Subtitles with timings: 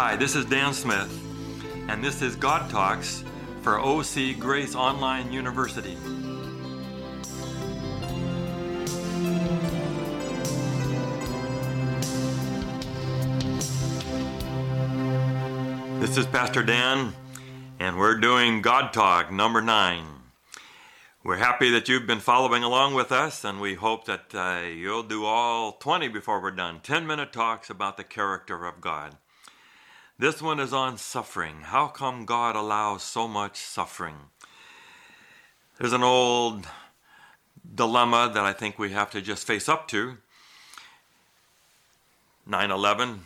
[0.00, 1.10] Hi, this is Dan Smith,
[1.88, 3.24] and this is God Talks
[3.62, 5.96] for OC Grace Online University.
[15.98, 17.12] This is Pastor Dan,
[17.80, 20.04] and we're doing God Talk number nine.
[21.24, 25.02] We're happy that you've been following along with us, and we hope that uh, you'll
[25.02, 26.78] do all 20 before we're done.
[26.84, 29.16] 10 minute talks about the character of God.
[30.20, 31.60] This one is on suffering.
[31.60, 34.16] How come God allows so much suffering?
[35.78, 36.66] There's an old
[37.72, 40.16] dilemma that I think we have to just face up to.
[42.48, 43.20] 9 11,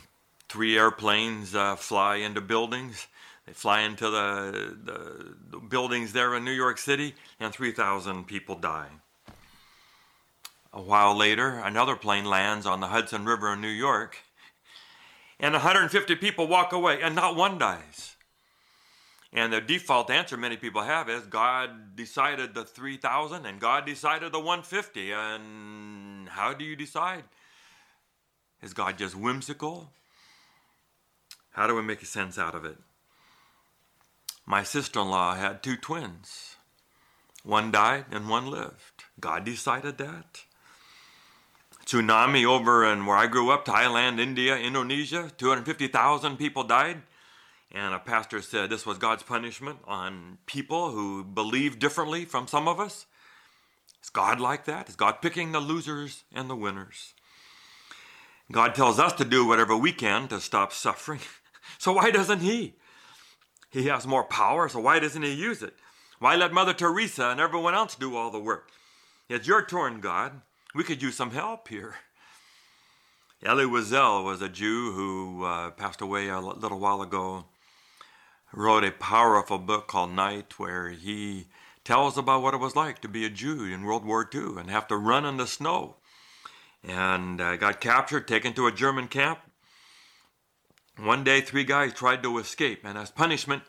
[0.47, 3.07] three airplanes uh, fly into buildings.
[3.47, 8.55] They fly into the, the, the, buildings there in New York City, and 3,000 people
[8.55, 8.89] die.
[10.71, 14.19] A while later, another plane lands on the Hudson River in New York,
[15.43, 18.15] and 150 people walk away, and not one dies.
[19.33, 24.31] And the default answer many people have is God decided the 3,000 and God decided
[24.31, 25.11] the 150.
[25.11, 27.23] And how do you decide?
[28.61, 29.89] Is God just whimsical?
[31.51, 32.77] How do we make sense out of it?
[34.45, 36.55] My sister in law had two twins.
[37.43, 39.03] One died and one lived.
[39.19, 40.43] God decided that.
[41.93, 47.03] Tsunami over in where I grew up, Thailand, India, Indonesia, 250,000 people died.
[47.71, 52.67] And a pastor said this was God's punishment on people who believe differently from some
[52.67, 53.05] of us.
[54.01, 54.89] Is God like that?
[54.89, 57.13] Is God picking the losers and the winners?
[58.51, 61.21] God tells us to do whatever we can to stop suffering.
[61.79, 62.73] So why doesn't He?
[63.69, 65.73] He has more power, so why doesn't He use it?
[66.19, 68.69] Why let Mother Teresa and everyone else do all the work?
[69.29, 70.41] It's your turn, God.
[70.75, 71.95] We could use some help here.
[73.45, 77.45] Elie Wiesel was a Jew who uh, passed away a little while ago.
[78.53, 81.47] Wrote a powerful book called Night, where he
[81.83, 84.69] tells about what it was like to be a Jew in World War II and
[84.69, 85.95] have to run in the snow.
[86.83, 89.39] And uh, got captured, taken to a German camp,
[90.97, 93.63] one day, three guys tried to escape, and as punishment,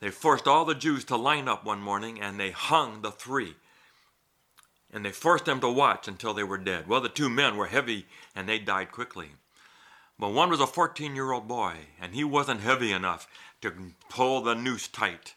[0.00, 3.54] they forced all the Jews to line up one morning and they hung the three.
[4.94, 6.86] And they forced them to watch until they were dead.
[6.86, 9.32] Well, the two men were heavy and they died quickly.
[10.18, 13.26] But one was a 14 year old boy, and he wasn't heavy enough
[13.60, 13.72] to
[14.08, 15.34] pull the noose tight.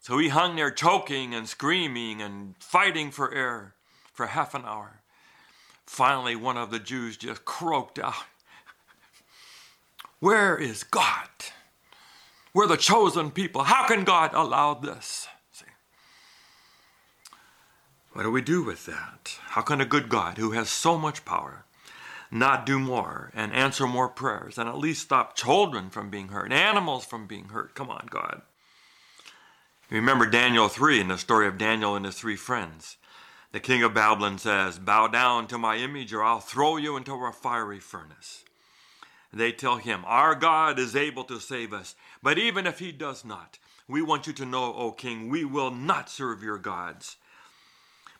[0.00, 3.74] So he hung there choking and screaming and fighting for air
[4.12, 5.00] for half an hour.
[5.84, 8.14] Finally, one of the Jews just croaked out,
[10.20, 11.28] where is God?
[12.54, 13.64] We're the chosen people.
[13.64, 15.26] How can God allow this?
[18.12, 19.38] What do we do with that?
[19.48, 21.64] How can a good God who has so much power
[22.30, 26.52] not do more and answer more prayers and at least stop children from being hurt,
[26.52, 27.74] animals from being hurt?
[27.74, 28.42] Come on, God.
[29.88, 32.98] Remember Daniel 3 in the story of Daniel and his three friends.
[33.52, 37.14] The king of Babylon says, Bow down to my image, or I'll throw you into
[37.14, 38.44] a fiery furnace.
[39.32, 41.94] They tell him, Our God is able to save us.
[42.22, 43.58] But even if he does not,
[43.88, 47.16] we want you to know, O king, we will not serve your gods.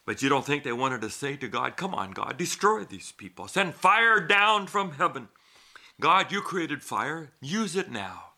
[0.04, 3.12] But you don't think they wanted to say to God, Come on, God, destroy these
[3.12, 3.48] people.
[3.48, 5.28] Send fire down from heaven.
[6.00, 7.30] God, you created fire.
[7.40, 8.30] Use it now.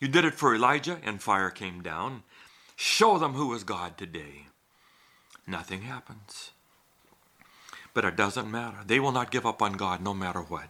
[0.00, 2.22] You did it for Elijah, and fire came down.
[2.76, 4.46] Show them who is God today.
[5.46, 6.52] Nothing happens.
[7.92, 8.78] But it doesn't matter.
[8.86, 10.68] They will not give up on God no matter what.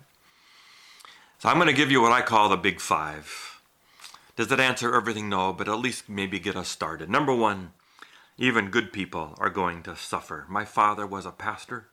[1.39, 3.61] So I'm going to give you what I call the big five.
[4.35, 5.29] Does that answer everything?
[5.29, 7.11] No, but at least maybe get us started.
[7.11, 7.73] Number one,
[8.39, 10.47] even good people are going to suffer.
[10.49, 11.89] My father was a pastor,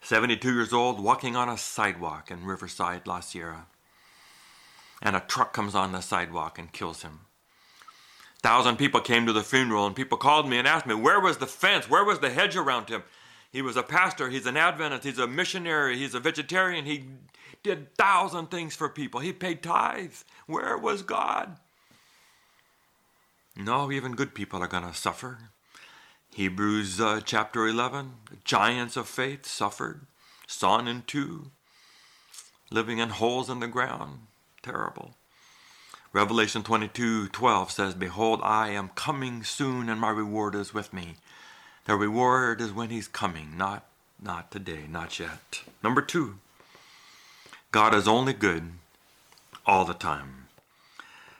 [0.00, 3.66] 72 years old, walking on a sidewalk in Riverside, La Sierra.
[5.02, 7.20] And a truck comes on the sidewalk and kills him.
[8.42, 11.36] Thousand people came to the funeral, and people called me and asked me, Where was
[11.36, 11.88] the fence?
[11.88, 13.02] Where was the hedge around him?
[13.52, 17.04] He was a pastor, he's an Adventist, he's a missionary, he's a vegetarian, he
[17.62, 19.20] did thousand things for people.
[19.20, 20.24] He paid tithes.
[20.46, 21.56] Where was God?
[23.56, 25.38] No, even good people are going to suffer.
[26.34, 30.00] Hebrews uh, chapter 11, the giants of faith suffered,
[30.48, 31.52] sawn in two,
[32.72, 34.22] living in holes in the ground.
[34.60, 35.14] Terrible.
[36.12, 41.18] Revelation 22 12 says, Behold, I am coming soon, and my reward is with me.
[41.84, 43.86] The reward is when he's coming, not,
[44.20, 45.62] not today, not yet.
[45.84, 46.38] Number two,
[47.70, 48.72] God is only good
[49.64, 50.48] all the time.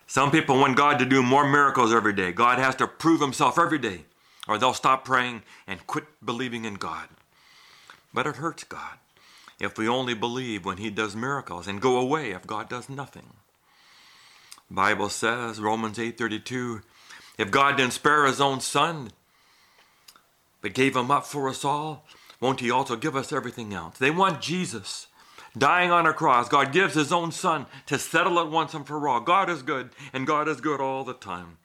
[0.06, 2.30] Some people want God to do more miracles every day.
[2.30, 4.04] God has to prove himself every day,
[4.46, 7.08] or they'll stop praying and quit believing in God.
[8.12, 8.98] But it hurts God
[9.60, 13.30] if we only believe when he does miracles and go away if God does nothing.
[14.70, 16.82] Bible says, Romans 8:32,
[17.38, 19.10] if God didn't spare his own son,
[20.60, 22.06] but gave him up for us all,
[22.40, 23.98] won't he also give us everything else?
[23.98, 25.06] They want Jesus
[25.56, 26.48] dying on a cross.
[26.48, 29.20] God gives his own son to settle it once and for all.
[29.20, 31.58] God is good, and God is good all the time.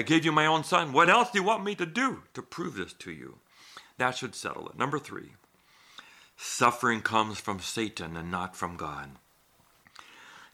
[0.00, 0.94] I gave you my own son.
[0.94, 3.36] What else do you want me to do to prove this to you?
[3.98, 4.78] That should settle it.
[4.78, 5.32] Number three,
[6.38, 9.10] suffering comes from Satan and not from God.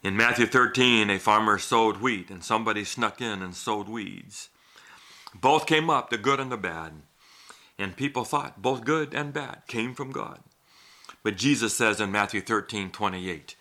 [0.02, 4.48] In Matthew 13, a farmer sowed wheat, and somebody snuck in and sowed weeds.
[5.32, 7.02] Both came up, the good and the bad.
[7.78, 10.40] And people thought both good and bad came from God.
[11.22, 13.54] But Jesus says in Matthew 13 28,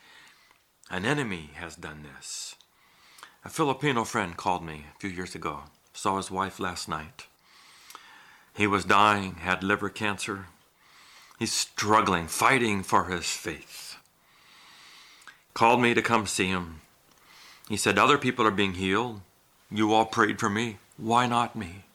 [0.89, 2.55] an enemy has done this.
[3.45, 7.27] A Filipino friend called me a few years ago, saw his wife last night.
[8.55, 10.47] He was dying, had liver cancer.
[11.37, 13.97] He's struggling, fighting for his faith.
[15.53, 16.81] Called me to come see him.
[17.69, 19.21] He said, Other people are being healed.
[19.69, 20.79] You all prayed for me.
[20.97, 21.85] Why not me?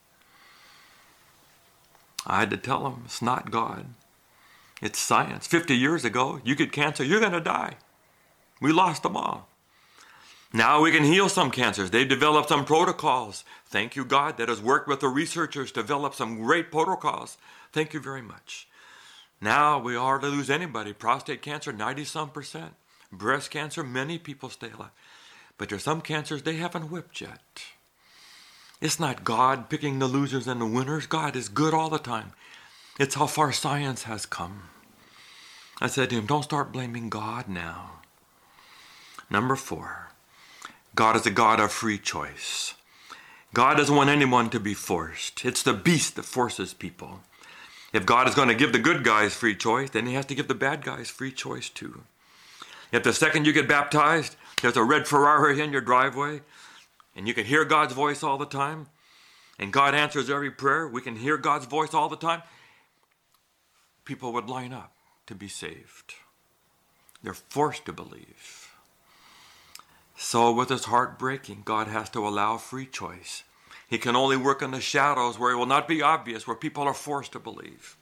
[2.25, 3.87] I had to tell him it's not God.
[4.81, 5.49] It's science.
[5.49, 7.75] 50 years ago, you get cancer, you're going to die.
[8.61, 9.50] We lost them all.
[10.53, 11.91] Now we can heal some cancers.
[11.91, 13.45] They've developed some protocols.
[13.67, 17.39] Thank you, God, that has worked with the researchers, developed some great protocols.
[17.73, 18.67] Thank you very much.
[19.41, 20.93] Now we hardly lose anybody.
[20.93, 22.75] Prostate cancer, 90 some percent.
[23.13, 24.91] Breast cancer, many people stay alive.
[25.57, 27.41] But there's some cancers they haven't whipped yet.
[28.81, 31.07] It's not God picking the losers and the winners.
[31.07, 32.33] God is good all the time.
[32.99, 34.65] It's how far science has come.
[35.81, 38.01] I said to him, Don't start blaming God now.
[39.31, 40.10] Number four,
[41.01, 42.75] God is a God of free choice.
[43.55, 45.47] God doesn't want anyone to be forced.
[45.47, 47.23] It's the beast that forces people.
[47.95, 50.35] If God is going to give the good guys free choice, then he has to
[50.35, 52.03] give the bad guys free choice too.
[52.93, 56.43] If the second you get baptized, there's a red Ferrari in your driveway,
[57.17, 58.89] and you can hear God's voice all the time,
[59.59, 62.43] and God answers every prayer, we can hear God's voice all the time,
[64.05, 64.93] people would line up
[65.29, 66.17] to be saved.
[67.23, 68.71] They're forced to believe.
[70.23, 73.43] So, with his heart breaking, God has to allow free choice.
[73.89, 76.83] He can only work in the shadows where it will not be obvious, where people
[76.83, 77.97] are forced to believe.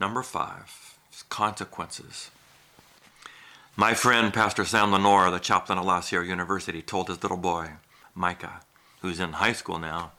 [0.00, 0.98] Number five,
[1.28, 2.32] consequences.
[3.76, 7.68] My friend, Pastor Sam Leonor, the chaplain at La Sierra University, told his little boy,
[8.12, 8.60] Micah,
[9.00, 10.10] who's in high school now,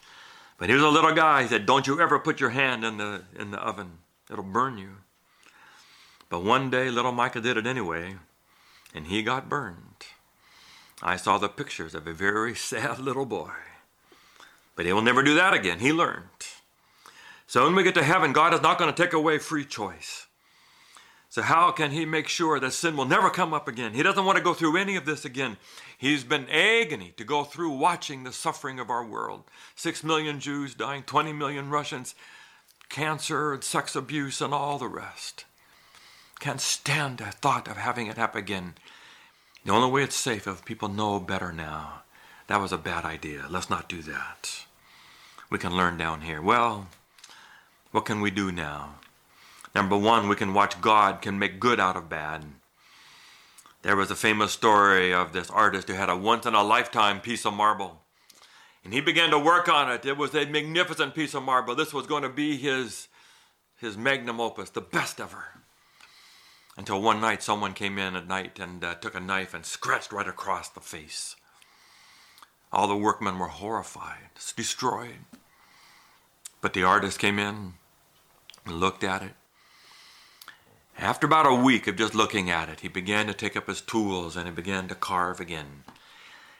[0.57, 2.95] but he was a little guy, he said, Don't you ever put your hand in
[2.95, 3.97] the, in the oven,
[4.31, 4.99] it'll burn you.
[6.29, 8.15] But one day, little Micah did it anyway,
[8.95, 10.05] and he got burned.
[11.01, 13.51] I saw the pictures of a very sad little boy.
[14.75, 15.79] But he will never do that again.
[15.79, 16.25] He learned.
[17.47, 20.27] So when we get to heaven, God is not going to take away free choice.
[21.31, 23.93] So, how can he make sure that sin will never come up again?
[23.93, 25.55] He doesn't want to go through any of this again.
[25.97, 29.45] He's been agony to go through watching the suffering of our world.
[29.73, 32.15] Six million Jews dying, 20 million Russians,
[32.89, 35.45] cancer and sex abuse, and all the rest.
[36.41, 38.73] Can't stand the thought of having it happen again.
[39.63, 42.01] The only way it's safe if people know better now.
[42.47, 43.45] That was a bad idea.
[43.49, 44.65] Let's not do that.
[45.49, 46.41] We can learn down here.
[46.41, 46.87] Well,
[47.91, 48.95] what can we do now?
[49.75, 52.45] Number one, we can watch God can make good out of bad.
[53.83, 57.21] There was a famous story of this artist who had a once in a lifetime
[57.21, 58.01] piece of marble.
[58.83, 60.05] And he began to work on it.
[60.05, 61.75] It was a magnificent piece of marble.
[61.75, 63.07] This was going to be his,
[63.77, 65.60] his magnum opus, the best ever.
[66.77, 70.11] Until one night, someone came in at night and uh, took a knife and scratched
[70.11, 71.35] right across the face.
[72.71, 74.29] All the workmen were horrified.
[74.55, 75.25] Destroyed.
[76.61, 77.73] But the artist came in
[78.65, 79.33] and looked at it
[81.01, 83.81] after about a week of just looking at it, he began to take up his
[83.81, 85.83] tools and he began to carve again.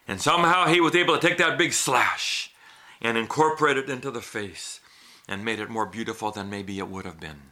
[0.08, 2.52] And somehow he was able to take that big slash
[3.00, 4.80] and incorporate it into the face
[5.28, 7.51] and made it more beautiful than maybe it would have been.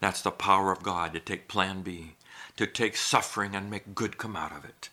[0.00, 2.16] That's the power of God to take plan B,
[2.56, 4.90] to take suffering and make good come out of it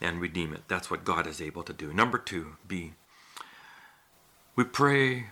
[0.00, 0.62] and redeem it.
[0.68, 1.92] That's what God is able to do.
[1.92, 2.92] Number two, B.
[4.54, 5.26] We pray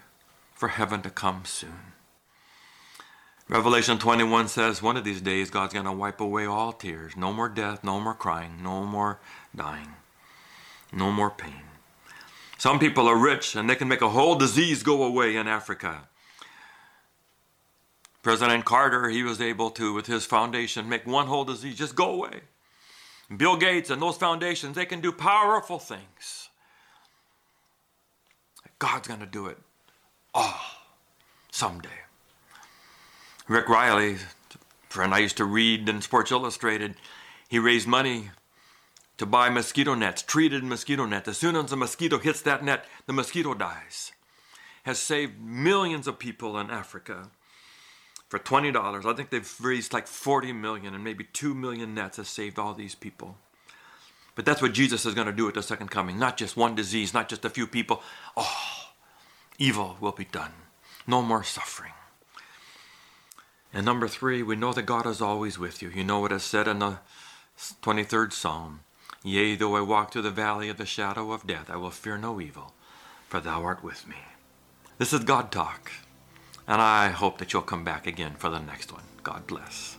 [0.54, 1.92] for heaven to come soon.
[3.48, 7.14] Revelation 21 says one of these days God's going to wipe away all tears.
[7.16, 9.20] No more death, no more crying, no more
[9.54, 9.96] dying,
[10.90, 11.62] no more pain.
[12.56, 16.08] Some people are rich and they can make a whole disease go away in Africa.
[18.24, 22.10] President Carter, he was able to, with his foundation, make one whole disease just go
[22.10, 22.40] away.
[23.36, 26.48] Bill Gates and those foundations, they can do powerful things.
[28.78, 29.58] God's going to do it
[30.32, 30.58] all
[31.52, 31.90] someday.
[33.46, 34.16] Rick Reilly,
[34.88, 36.94] friend I used to read in Sports Illustrated,
[37.46, 38.30] he raised money
[39.18, 41.28] to buy mosquito nets, treated mosquito nets.
[41.28, 44.12] As soon as a mosquito hits that net, the mosquito dies.
[44.84, 47.30] Has saved millions of people in Africa
[48.28, 49.04] for $20.
[49.04, 52.74] I think they've raised like 40 million and maybe 2 million nets has saved all
[52.74, 53.36] these people.
[54.34, 56.18] But that's what Jesus is going to do at the second coming.
[56.18, 58.02] Not just one disease, not just a few people.
[58.36, 58.90] Oh,
[59.58, 60.52] evil will be done.
[61.06, 61.92] No more suffering.
[63.72, 65.90] And number three, we know that God is always with you.
[65.90, 66.98] You know what is said in the
[67.82, 68.80] 23rd Psalm
[69.26, 72.18] Yea, though I walk through the valley of the shadow of death, I will fear
[72.18, 72.74] no evil,
[73.26, 74.16] for thou art with me.
[74.98, 75.90] This is God talk.
[76.66, 79.02] And I hope that you'll come back again for the next one.
[79.22, 79.96] God bless.